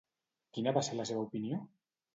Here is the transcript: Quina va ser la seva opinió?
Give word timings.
Quina 0.59 0.73
va 0.79 0.85
ser 0.89 0.99
la 1.03 1.07
seva 1.11 1.27
opinió? 1.29 1.65